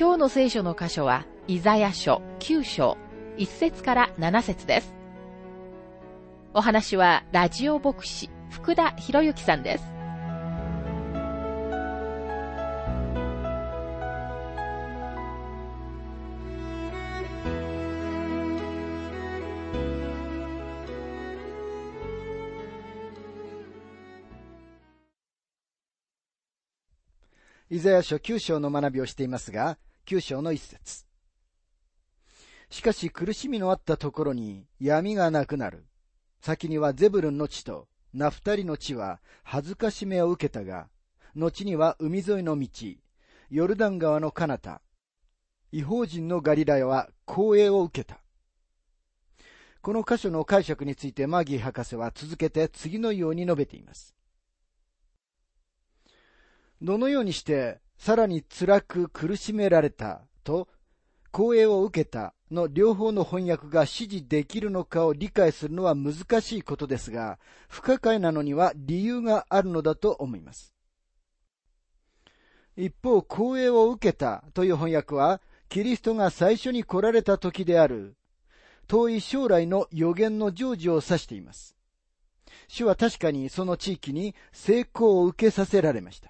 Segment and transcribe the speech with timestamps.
[0.00, 2.96] 今日の聖書の箇所は、イザヤ書9章、
[3.36, 4.94] 1節から7節です。
[6.54, 9.84] お話は、ラジオ牧師、福田博之さんです。
[27.68, 29.76] イザヤ書9章の学びをしていますが、
[30.10, 31.06] 9章の一節。
[32.68, 35.86] しかし苦しみのあったところに闇がなくなる。
[36.40, 40.88] 先にはゼブルンの地とナフタリの地は恥ずかしめを受けたが、
[41.36, 42.68] 後には海沿いの道、
[43.50, 44.82] ヨルダン川の彼方、
[45.70, 48.20] 違法人のガリラヤは光栄を受けた。
[49.80, 54.16] この箇所の解釈についてマギー博士は続けて次のように述べています。
[56.82, 60.68] どのようにしてさらに辛く苦しめられたと、
[61.34, 70.74] 光栄を受けたの両方の翻訳が指示できるのかを理解するのは難しいことですが、不可解なのには理由があるのだと思います。
[72.74, 78.16] 一方、光栄を受けたという翻訳は、キリストが最初に来られた時である、
[78.88, 81.76] 遠い将来の予言の成就を指しています。
[82.66, 86.29] 主は確かにその地域に成功を受けさせられました。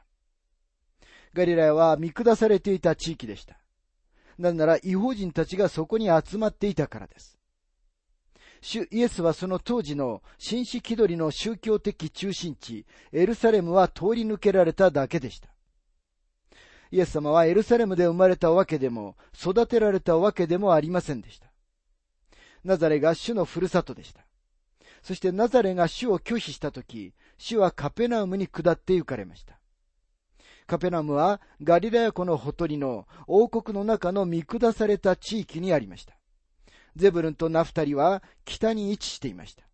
[1.35, 3.57] ガリラヤは見下されていた地域でした。
[4.39, 7.39] なぜなら違法人たちがそこに集まっていたからです。
[8.63, 15.49] 主イエスはその当時の紳士気取りの宗教的中心地、エルサレムは通り抜けられただけでした。
[16.91, 21.51] イエス様はエルサレムで生まれたわけでも、育てられたわけでもありませんでした。
[22.65, 24.27] ナザレが主のふるさとでした。
[25.03, 29.60] そしてナザレが主を拒否したとき、主はカペナウムに下って行かれました。
[30.71, 36.15] カペナムはガリラヤ湖のほとりの王国の中の見下された地域にありました。
[36.95, 39.65] ゼブルンとナフタリは北に位置していました。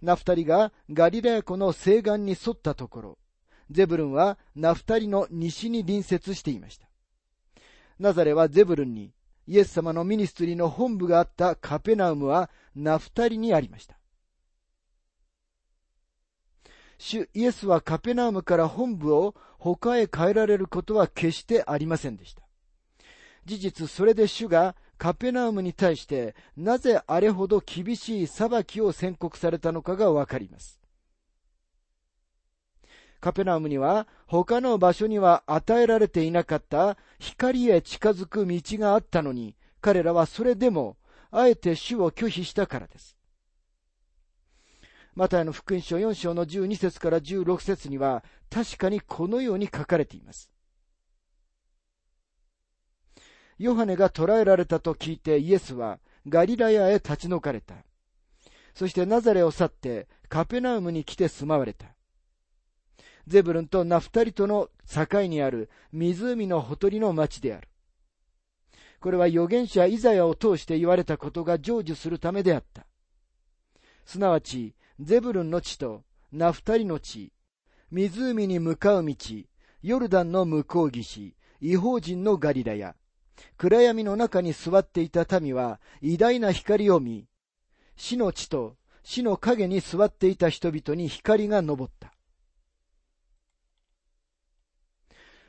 [0.00, 3.18] ナフタリがガリラヤ湖の西岸に沿ったところ、
[3.70, 6.88] ゼブルンはナフタリの西に隣接していました。
[7.98, 9.12] ナザレはゼブルンに、
[9.46, 13.93] イエス様のミニストリーの本部があったカペナウムはナフタリにありました。
[17.06, 22.40] 主イエスはカペナウムから本部を他へ変えられることは決してありませんでした。
[23.44, 30.80] 事実、それで主がカペナウムに対してなぜあれほど厳しい裁きを宣告されたのかがわかります。
[33.20, 40.96] カペナウムには他の場所には与えられていなかった光へ近づく道があったのに彼らはそれでも
[41.30, 43.14] あえて主を拒否したからです。
[45.14, 50.50] マタイの福音書4章の12節から16節には、確かにこのように書かれています。
[53.58, 57.74] ヨハネが捕らえられたと聞いてイエスはガリラヤへ立ち退かれた。
[58.74, 61.94] そしてナザレを去ってカペナウムに来て住まわれた。
[63.26, 67.68] ゼブルンとナフタリとの境にある湖のほとりの町である。
[69.00, 72.86] これは預言者イザヤを通して言われたことが成就するためであった。
[74.04, 77.32] すなわち、ゼブルンの地とナフタリの地、
[77.90, 79.14] 湖に向かう道、
[79.82, 82.94] ヨルダンの向こう岸、違法人のガリラヤ、
[83.56, 87.26] 暗闇の中に座っていた民は偉大な光を見、
[87.96, 92.12] 死の地と死の影に座っていた人々に光が昇った。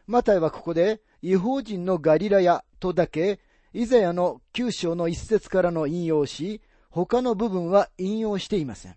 [0.08, 3.40] マタイはここで違法人のガリラヤとだけ
[3.74, 8.96] イザヤの九章の一節からの引用し、他の部分は引用していません。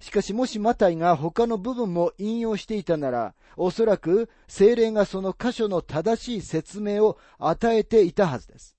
[0.00, 8.76] しかしもしマタイが他の部分も引用していたなら、おそらく精霊がその箇所の正しい説明を与えていたはずです。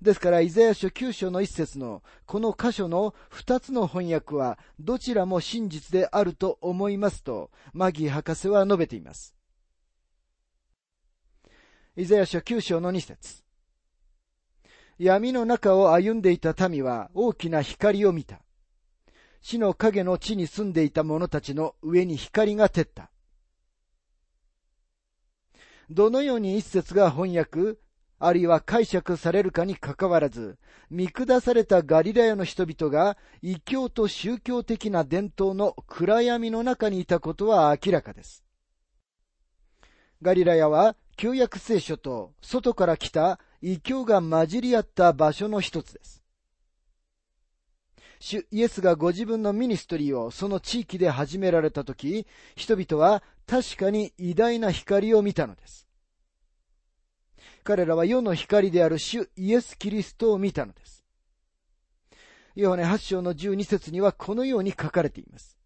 [0.00, 9.34] ですから、イザヤ書9章の一節のこの箇所の二つの翻訳はどちらも真実であると思いますと、マギー博士は述べています。
[11.94, 13.44] イザヤ書9章の二節
[14.98, 18.40] 闇の中を歩んでいた民は大きな光を見た。
[19.42, 23.10] 死の影の地に住んでいた者たちの上に光が照った。
[25.90, 27.76] どのように一節が翻訳
[28.24, 30.56] あるいは解釈されるかにかかわらず、
[30.90, 38.44] 見下されたガリラヤの人々が異教と宗教的な伝統の暗闇の中にいたことは明らかです。
[40.22, 46.21] ガリラヤは旧約聖書と外から来た異教が混じり合った場所の一つです。
[48.24, 52.24] 主イエスがご自分のミニストリーをその地域で始められたとき、
[52.54, 55.88] 人々は確かに偉大な光を見たのです。
[57.64, 61.04] 彼らは世の光である主イエス・キリストを見たのです。
[62.54, 65.58] ヨハネ8章の12節にはこのように書かれています。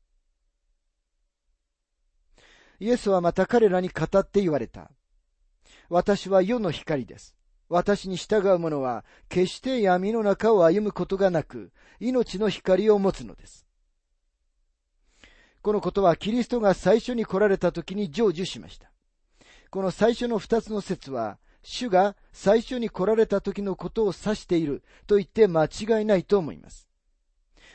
[2.81, 4.91] イエスはまた彼らに語って言われた。
[5.91, 7.37] 私は世の光です。
[7.69, 13.67] 私に従う者は決して闇の中を歩むことがなく、命の光を持つのです。
[15.63, 18.93] このことはキリストが最初に来られた時に成就しました。
[19.71, 26.89] この最初の二つの説は、主が最初に来られた時のことを指していると言って間違いないと思います。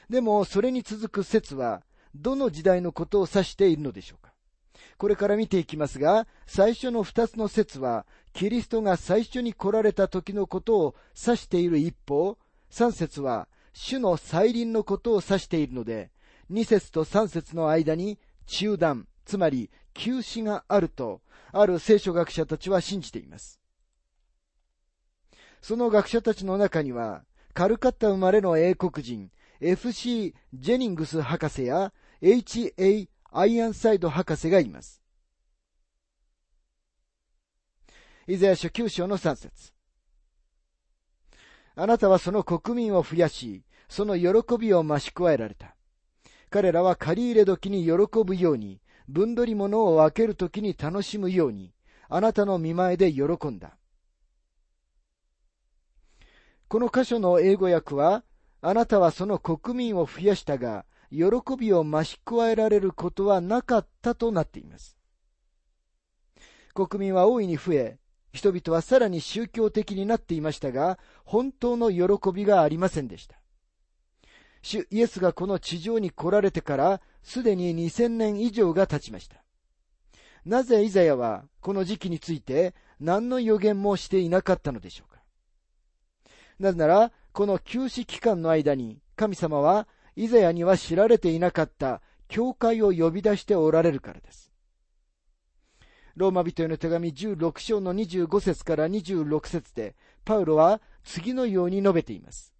[0.09, 1.83] でも、それに続く説は、
[2.15, 4.30] どの時代のことを指しているのでしょうか
[5.01, 12.37] これから見ていきますが、最初の二つの説は、キリストが最初に来られた時のことを指している一方、
[12.69, 16.11] 三節は、主の再臨のことを指しているので、
[16.51, 21.21] 二節と三節の間に中断、つまり休止があると、
[21.51, 23.59] ある聖書学者たちは信じています。
[25.63, 27.23] その学者たちの中には、
[27.55, 29.31] カルカッタ生まれの英国人、
[29.61, 30.35] F.C.
[30.53, 33.07] ジェニングス博士や H.A.
[33.33, 35.01] アイアンサイド博士がいます。
[38.27, 39.73] イザヤ書9章の3節
[41.75, 45.75] あなたはその国民を増やし、その喜びを増し加えられた。
[46.49, 47.91] 彼らは借り入れ時に喜
[48.25, 51.73] ぶように、分取り物を分ける時に楽しむように、
[52.09, 53.77] あなたの見前で喜んだ。
[56.67, 58.25] この箇所の英語訳は、
[58.61, 64.97] あなたはその国民を増やしたが、喜びを増し加えられることはなかったとなっています。
[66.73, 67.99] 国民は大いに増え、
[68.31, 73.35] 人々はさらに宗教的になっていましたが、本当の喜びがありませんでした。
[74.61, 79.43] 主イエスがこの地上に来られてから、すでに2000年以上が経ちました。
[80.45, 85.21] なぜイザヤはこの時期について何の予言もしていなかったのでしょうか
[86.57, 89.87] なぜなら、この休止期間の間に神様は
[90.21, 94.51] イザヤには知られていなかった教会を呼び出しておられるからです。
[96.15, 102.53] ローマ人への手紙16章の25節から26節で、パウロは次のように述べています。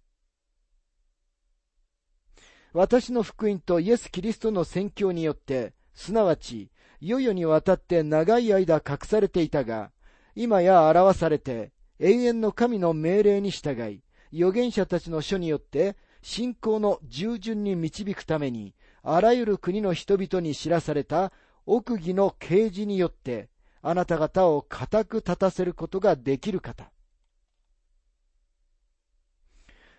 [2.72, 6.68] 私の福音とイエス・キリストの宣教によって、すなわち、
[7.00, 9.92] 世々にわたって長い間隠されていたが、
[10.34, 11.70] 今や表されて、
[12.00, 14.02] 永遠の神の命令に従い、
[14.34, 21.32] 預言者たちの書によって信仰の従順に導くために、あらゆる国の人々に知らされた
[21.66, 23.48] 奥義の啓示によって、
[23.82, 26.90] あなた方を固く立たせることができる方。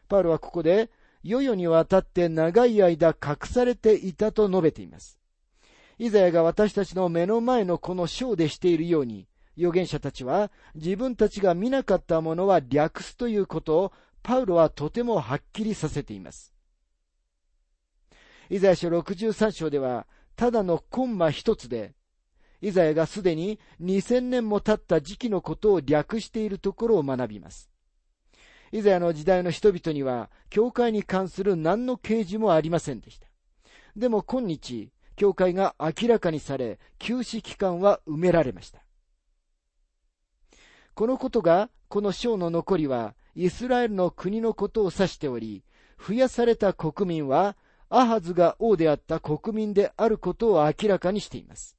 [0.07, 0.89] パウロはここで、
[1.23, 5.19] 世々にわたって長い間隠されていたと述べています。
[5.97, 16.53] イザヤが私たちの目の前のこの章でしているように、預言者たちは自分たちが見なかったものは略すということをパウロはとてもはっきりさせています。
[18.49, 21.93] イザヤ書63章では、ただのコンマ一つで、
[22.61, 27.69] イザヤがすでに2000年も経った時期のことを略しているところを学びます。
[28.71, 33.27] イザヤの時代の人々には、教会に関する何の啓示もありませんでした。
[33.95, 38.83] でも今日、教会が明らかにされ、休止期間は埋められました。
[40.95, 45.63] このことが、この章の残りは、イスラエルの国のことを指しており、
[45.99, 47.55] 増やされた国民は、
[47.89, 51.77] アハズが王であった国民であることを明らかにしています。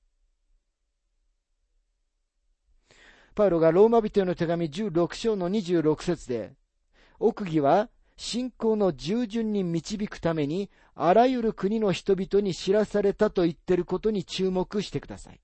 [3.35, 6.53] パウロがローマ人への手紙16章の26節で、
[7.19, 15.41] 奥義は信仰の従順に導くために、あらゆる国の人々に知らされたと言ってることに注目してください。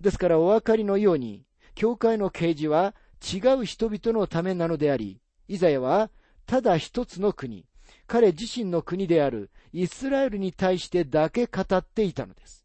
[0.00, 1.44] ですからお分かりのように、
[1.74, 6.10] 教会の啓示は違う人々のためなのであり、イザヤは
[6.46, 7.66] ただ一つの国、
[8.06, 12.64] 彼自身の国であるイスラエルに対してだけ語っていたのです。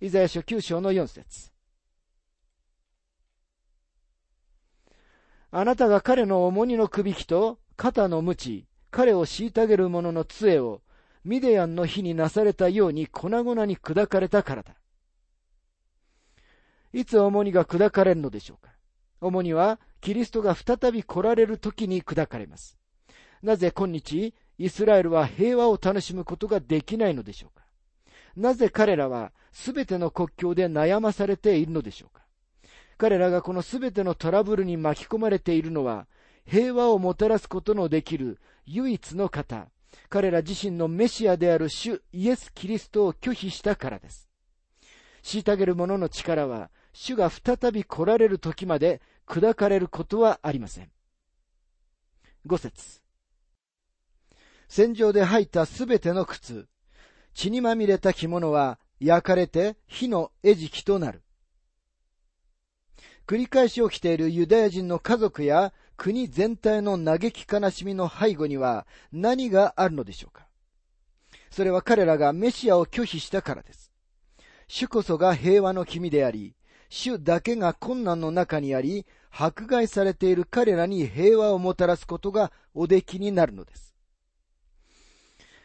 [0.00, 1.50] イザヤ書9章の4節
[5.50, 10.82] あなたが彼の重荷の首輝と肩の鞭、彼を虐げる者の杖を
[11.24, 14.74] ミディアンの日になされたように粉々に砕かれたからだ。
[16.92, 18.72] いつ重荷が砕かれるのでしょうか？
[19.20, 22.78] 重荷はキリストが再び来られる時に砕かれます。
[23.42, 27.64] なぜ今日、イスラエルは平和を楽しむことができないのでしょうか？
[28.36, 32.24] なぜ彼らはすべての国境で悩まされているのでしょうか？
[32.96, 36.06] 彼らがこのすべてのトラブルに巻き込まれているのは、
[36.44, 39.68] 平和をもたらすことのできる唯一の方、
[40.08, 44.28] 彼ら自身のメシアである主イエス・キリストを拒否したからです。
[45.22, 50.90] 虐げる者の力は、主が再び来られる時まで砕かれることはありません。
[52.44, 53.00] 五節
[54.66, 56.66] 戦場で履いたすべての靴、
[57.34, 61.22] 血にまみれた着物は焼かれて火の餌食となる。
[63.28, 70.48] 繰り返し起きているユダヤ人の家族や国全体の嘆き悲しみの背後には何があるのでしょうか
[71.50, 73.92] それは彼らがメシアを拒否したからです。
[74.66, 76.57] 主こそが平和の君であり、
[76.88, 83.94] 主だけが困難の中にあり、迫害されている彼らに平和をもたらすことがおできになるのです。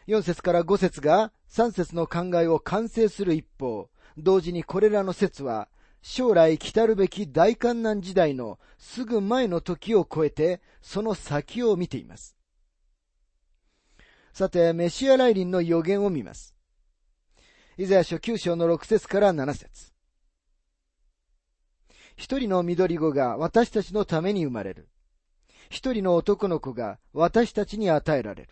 [0.06, 3.88] 4節から5節が3節の考えを完成する一方、
[4.18, 5.68] 同時にこれらの説は
[6.02, 12.36] 将来来たるべき大観難時代のすぐ前の時を超えて、その先を見ています。
[14.34, 16.54] さて、メシア来臨の予言を見ます。
[17.78, 19.93] イザヤ書9章の6節から7節
[22.16, 24.88] 一人の緑子が私たちのために生まれる。
[25.68, 28.50] 一人の男の子が私たちに与えられる。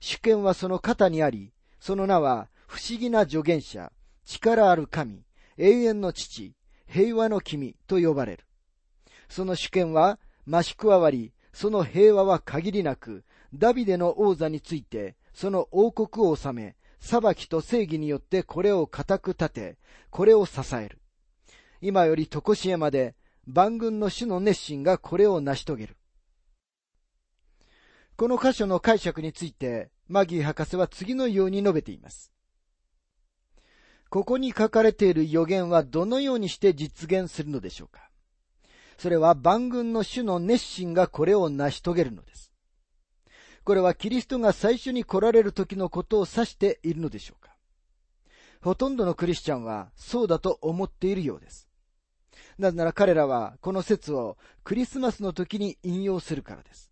[0.00, 3.92] 主権はその肩にあり、その名は不思議な助言者、
[4.24, 5.24] 力ある神、
[5.58, 6.54] 永遠の父、
[6.86, 8.44] 平和の君と呼ばれる。
[9.28, 19.78] その主権は増し加わり、その平和は限りなく、ダビデの王座について、その王国を治め、裁きと正義によってこれを固く立て、
[20.10, 21.00] これを支える。
[21.80, 23.14] 今より常しえまで、
[23.46, 25.96] 万軍の主の熱心がこれを成し遂げる。
[28.16, 32.32] この箇所の解釈について、マギー博士は次のように述べています。
[34.10, 38.10] ここに書かれている予言はどのようにして実現するのでしょうか
[38.98, 42.52] それは万軍の主の熱心がこれを成し遂げるのです。
[43.64, 47.56] これはキリストが最初に来られる時のことを指しているのでしょうか
[48.60, 51.69] ほとんどのクリスチャンはそうだと思っているようです。
[52.58, 56.90] なぜなら彼らはこの説をクリスマスの時に引用するからです。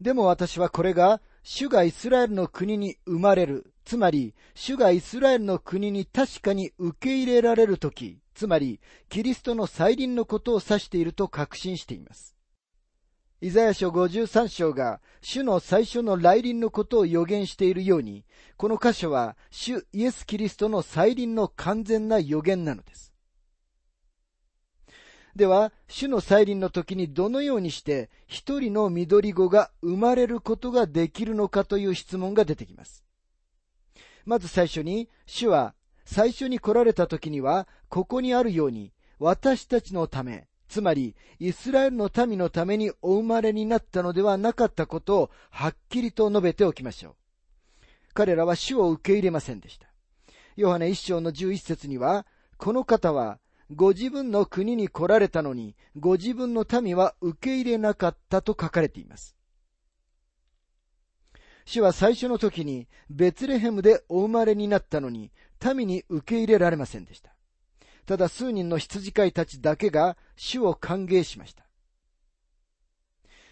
[0.00, 12.34] でも私はこれが主がイスラエルの国に生まれるつまり、主がイスラエルの国に確かに受け入れられるとき、つまり、キリストの再臨のことを指していると確信しています。
[13.42, 18.24] イザヤ書53章が主の最初の来臨のことを予言しているように、
[18.56, 23.13] この箇所は主イエス・キリストの再臨の完全な予言なのです。
[25.36, 33.04] では、主の再臨の時にどのようにして一人の緑子が生まれることができるのかという質問が出てきます。
[34.24, 35.74] まず最初に、主は
[36.04, 47.14] 最初に来られた時には、ここにあるように、私たちのため、つまり、イスラエルの民のためにお生まれになったのではなかったことを、はっきりと述べておきましょう。
[48.12, 49.88] 彼らは主を受け入れませんでした。
[50.56, 52.26] ヨハネ一章の十一節には、
[52.56, 53.38] この方は、
[53.70, 59.34] ご自分の国に来られたのに、ご自分の民は受け入れなかったと書かれています。
[61.64, 65.32] 主は最初の時にベツレヘムでお生まれになったのに
[65.74, 67.34] 民に受け入れられませんでした。
[68.04, 71.64] ただ数人の羊飼いたちだけが主を歓迎しました。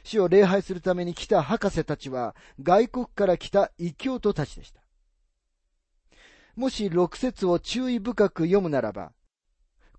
[0.05, 4.83] 主を礼拝するために来た博士たちは外国から来た異教徒たちでした。
[6.55, 9.13] もし六節を注意深く読むならば、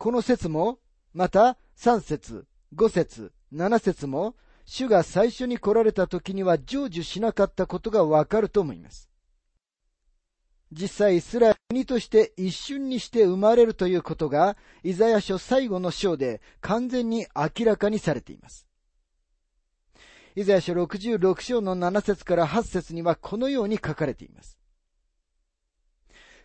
[0.04, 0.80] この説も、
[1.14, 2.46] また三節、
[2.76, 9.10] 五節、七節も主が最初に来られた時には成就しなかったことがわかると思います。
[10.74, 18.68] 実際イスラエル国として一瞬にして生まれるということが、イザヤ書最後の章で完全に明らかにされています。
[20.36, 24.60] イザヤ書66章の7節から8節にはこのように書かれています。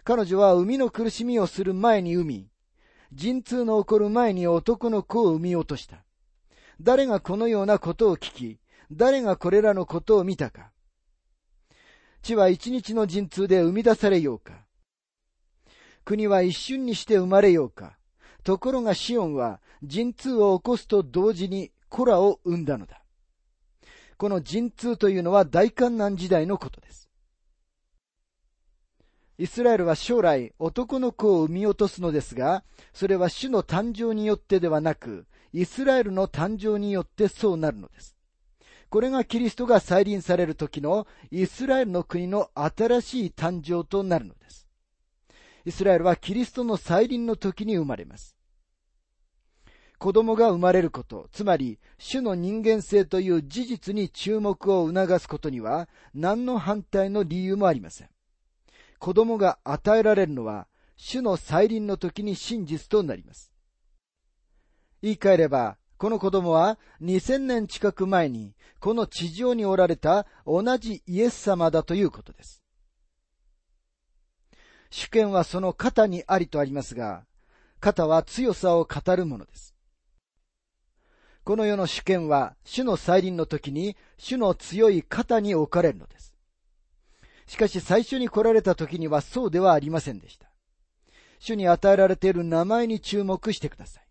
[0.05, 2.49] 彼女は海の苦しみをする前に産み、
[3.15, 6.05] 陣痛の起こる前に男の子を産み落とした。
[6.81, 8.61] 誰がこのようなことを聞き、
[8.93, 10.71] 誰がこれらのことを見たか。
[12.23, 14.65] 地は一日の陣痛で生み出されようか。
[16.05, 17.99] 国は一瞬にして生まれようか。
[18.45, 23.03] ところがシオンは陣痛を起こすと同時にコラを生んだのだ。
[24.17, 27.08] この陣痛というのは大観難時代のことです。
[29.39, 38.17] イスラエルは将来男の子を産み落とすのですが、それは主の誕生によってではなく、イスラエルの誕生によってそうなるのです。
[38.91, 44.67] これがキリストが再臨される時のイスラエルの国の新しい誕生となるのです。
[45.65, 48.35] イスラエルはキリストの再臨の時に生まれます。
[49.99, 58.09] 子供が生まれること、つまり主の人間性という事実に注目を促すことには何の反対の理由もありません。
[58.99, 63.53] 子供が与えられるのは、主の再臨の時に真実となります。
[65.03, 72.63] 言い換えれば、この子供は2000年近く前に、この地上におられた同じイエス様だということです。
[74.91, 77.27] 主権はその肩にありとありますが、
[77.81, 79.75] 肩は強さを語るものです。
[81.45, 86.35] この世の主権は、主の再臨の時に、主の強い肩に置かれるのです。
[87.49, 90.49] しかし最初に来られた時にはそうではありませんでした。
[91.41, 94.07] 主に与えられている名前に注目してください。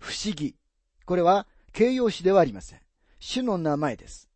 [0.00, 0.56] 不思議。
[1.06, 2.80] これは形容詞ではありません。
[3.20, 4.28] 主の名前です。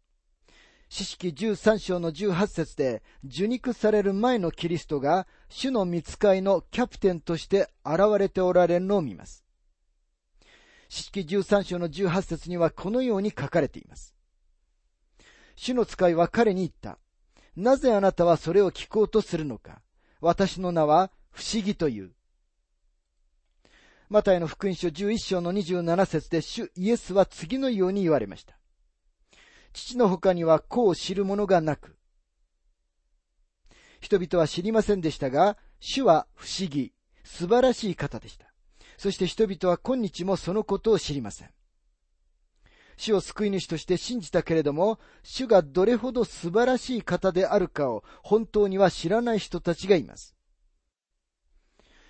[0.88, 9.44] 四式13章の18節で受肉される前のキリストが主の見使いのキャプテンとして現れておられるのを見ます。
[10.88, 14.14] 四式13章の18節にはこのように書かれています。
[15.56, 17.00] 主の使いは彼に言った。
[17.56, 19.80] なぜあなたはそれを聞こうとするのか
[20.20, 22.12] 私の名は不思議という。
[24.08, 28.56] マタイの福音書11章の27節で主イエスは次のように言われました。
[29.72, 31.96] 父の他には子を知る者がなく、
[34.00, 36.92] 人々は知りませんでしたが、主は不思議、
[37.24, 38.46] 素晴らしい方でした。
[38.96, 41.50] そして人々は今日もそのことを知りません。
[42.96, 50.34] 主を救い主として信じたけれども、主がどれほど素晴らしい方であるかを本当には知らない人たちがいます。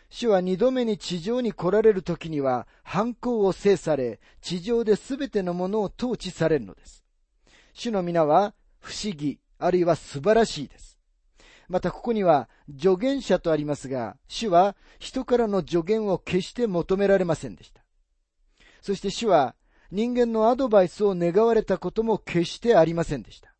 [0.08, 7.04] 主は二度目に地上に来られる時には、反抗を制され、地上で全てのものを統治されるのです。
[7.72, 10.98] 主の皆は不思議、あるいは素晴らしいです。
[11.68, 12.48] またここには
[12.80, 17.82] 助言者とありますが、主は人からの助言を決して求められませんでした。
[18.80, 19.56] そして主は
[19.90, 23.52] 人間のアドバイスを願われたことも決してありませんでした。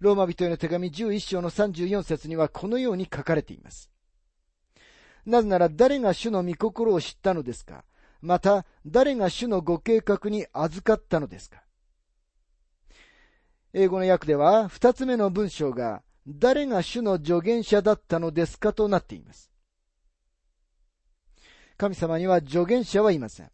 [0.00, 3.90] ローマ人への手紙11章の34節にはこのように書かれています。
[5.26, 7.84] なぜなら誰が主の御心を知ったのですか？
[8.22, 11.62] また誰が主のご計画に預かったのですか？
[13.74, 19.49] 英語の訳では二つ目の文章が誰が主の助言者だったのですかとなっています。
[21.80, 23.50] 神様には助言者はいません。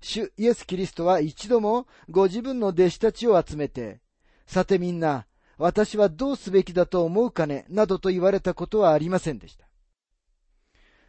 [0.00, 4.00] 主イエス・キリストは一度もご自分の弟子たちを集めて、
[4.46, 5.26] さてみんな、
[5.58, 9.66] 私はどうすべきだと思うかね、などと言われたことはありませんでした。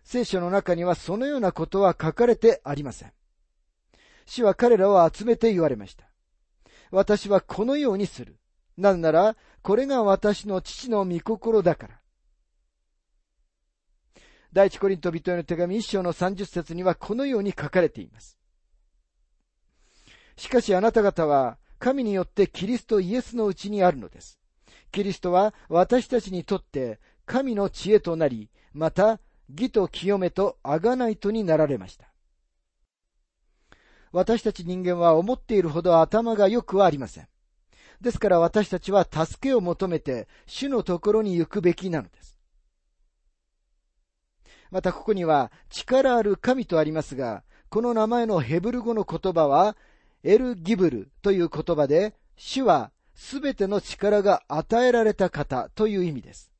[0.04, 3.12] 聖書の中にはそのようなことは書かれてありません。
[4.26, 6.10] 主は彼らを集めて言われました。
[6.90, 8.40] 私はこのようにする。
[8.78, 12.00] なぜなら、これが私の父の御心だから。
[14.58, 18.40] 第一コリント人への手紙一章の三十節にはこのように書かれています。
[20.36, 24.40] しかしあなた方は神によってキリストイエスのうちにあるのです。
[24.92, 32.12] キリストは私たちにとって神の知恵となり、また義と清めと贖いとになられました。
[34.12, 37.28] 私たち人間は思っているほど頭が良くはありません。
[38.02, 42.37] ですから私たちは助けを求めて主のところに行くべきなのです。
[44.72, 49.76] またここには力ある神とありますが、この名前のヘブル語の言葉は、
[50.24, 56.52] エル・ギブルという言葉で、主はすべての力が与えられた方という意味です。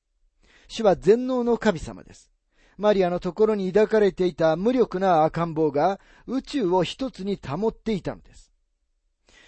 [0.68, 2.32] 主は全能の神様です。
[2.78, 8.52] マリアのところに抱かれていた無力な赤ん坊が宇宙を一つに保っていたのです。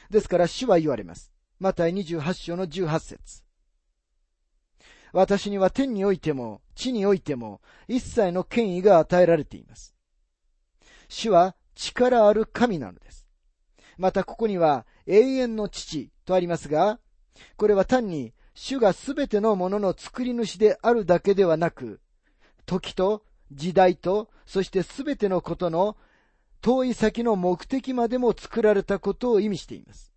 [0.09, 1.31] ですから主は言われます。
[1.59, 3.43] マタイ28章の18節
[5.13, 9.95] 私には天においても地においても一切の権威が与えられています。
[11.07, 13.27] 主は力ある神なのです。
[13.97, 16.99] またここには永遠の父とありますが、
[17.57, 21.99] これは単に主がすべてのものの作り主であるだけではなく、
[22.65, 25.97] 時と時代と、そしてすべてのことの
[26.61, 30.13] 遠い先の目的までも作られたことを意味しています。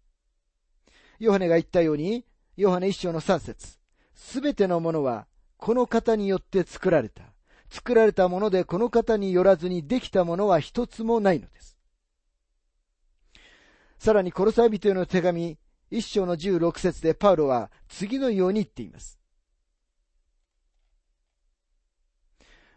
[1.18, 2.24] ヨハネが言ったように、
[2.56, 3.78] ヨハネ一章の三節
[4.22, 5.26] すべてのものは
[5.58, 7.24] この方によって作られた。
[7.68, 11.76] 作られたものでこの方によらずにできたものは一つもないのです。
[13.98, 15.58] さらにコロサイ人への手紙、
[15.90, 19.18] 一章の十六節でパウロは次のように言っています。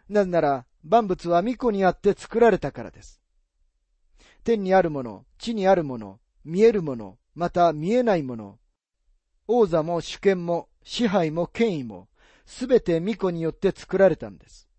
[0.09, 3.21] なぜなら、万物は御子にあって作られたからです。
[4.43, 8.59] 天にあるもの、地にあるもの、見えるもの、また見えないもの、
[9.47, 12.07] 王座も主権も支配も権威も、
[12.45, 14.69] すべて巫女によって作られたんです。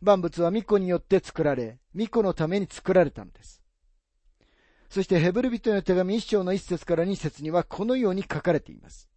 [0.00, 3.60] 万物は巫女によって作られ、巫女のために作られたのです。
[4.88, 9.08] そしてヘブル人の手紙一章の一節から二節にはこのように書かれています。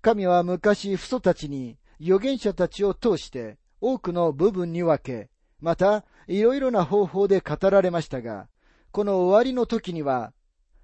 [0.00, 5.28] 神は昔父祖たちに預言者たちを通して多くの部分に分け、
[5.60, 8.48] またいろいろな方法で語られましたが、
[8.92, 10.32] この終わりの時には、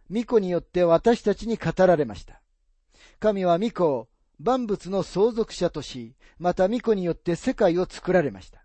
[0.09, 2.42] 巫女によって私たちに語られました。
[3.23, 4.09] 神は巫女を
[4.41, 8.65] 万物の相続者とし、また巫女によって世界を作られました。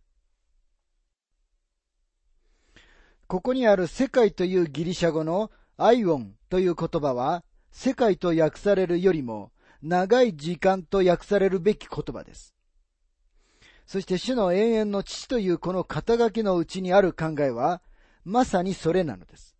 [3.27, 9.51] ここにある世界というギリシャ語のアイオンという言葉は、世界と訳されるよりも
[9.83, 12.55] 長い時間と訳されるべき言葉です。
[13.85, 17.83] そして主の永遠の父というこの肩書きのうちにある考えは、
[18.25, 19.55] まさにそれなのです。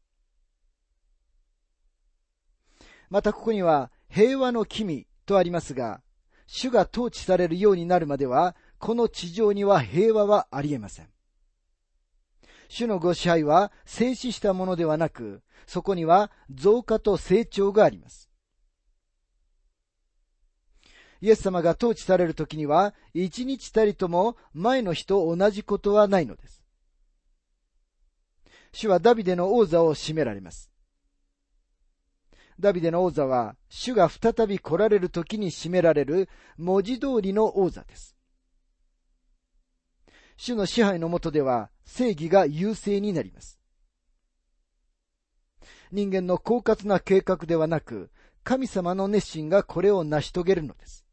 [3.12, 6.02] またここには、平和の君とありますが、
[6.48, 11.10] 主が統治されるようになるまでは、この地上には平和はありえません。
[12.70, 18.30] 主のご支配は静止したものではなく、そこには増加と成長があります。
[21.20, 26.64] イエス様が統治される時には、一日たりとも前の日と同じことはないのです。
[28.72, 30.72] 主はダビデの王座を占められます。
[32.60, 38.16] ダビデの王座は、主が再び来られる時に占められる文字通りの王座です。
[40.38, 43.60] 主の支配のもとでは正義が優勢になります。
[45.92, 48.12] 人間の狡猾な計画ではなく、
[48.44, 51.06] 神様の熱心がこれを成し遂げるのです。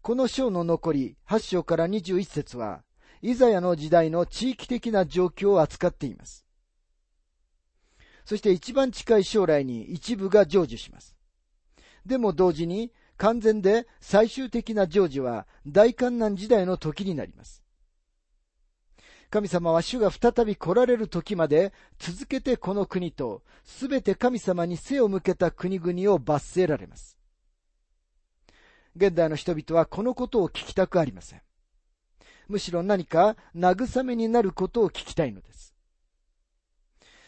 [0.00, 2.84] この章の残り8章から21節は、
[3.22, 6.43] イザヤの時代の地域的な状況を扱っています。
[8.24, 11.14] そして一番近い将来に一部が成就します。
[12.06, 17.62] でも同時に完全で最終的な成就は大観難時代の時になります。
[19.30, 27.18] 神様は主が再び来られる時まで続けてこの国とすべて神様に背を向けた国々を罰せられます。
[28.96, 31.42] 現代の人々はこのことを聞きたくありません。
[32.46, 35.73] むしろ何か慰めになることを聞きたいのです。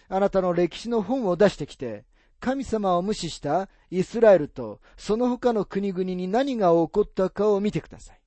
[0.08, 2.04] あなたの歴史の本を出してきて、
[2.40, 8.20] 神様を無視したイスラエルとその他の国々に何が起こったかを見てください。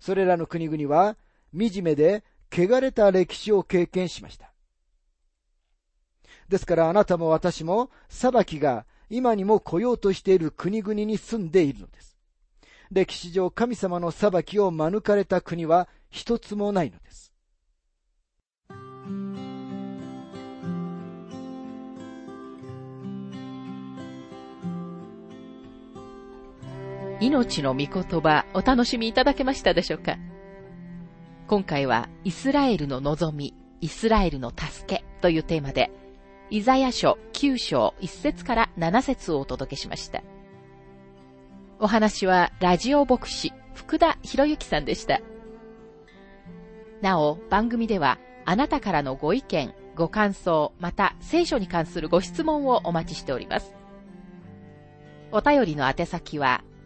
[0.00, 1.16] それらの国々は
[1.52, 4.52] 惨めで汚れた歴史を経験しました。
[6.48, 12.16] ですからあなたも私も裁きが今にも来ようとしている国々に住んでいるのです。
[12.90, 17.27] 歴史上神様の裁きを免れた国は一つもないのです。
[27.20, 27.88] 命の御言
[28.20, 30.16] 葉お楽しみいただけましたでしょうか？
[31.48, 35.90] 今回はイスラエルの望み、イスラエルの助けというテーマで、
[36.50, 40.22] イザヤ書9章1節から7節をお届けしました。
[41.80, 45.20] お話はラジオ牧師福田博之さんでした。
[47.02, 53.74] なお、番組ではあなたからのご意見、ご感想、また聖書に関するご質問をお待ちしております。
[55.32, 56.62] お便りの宛先は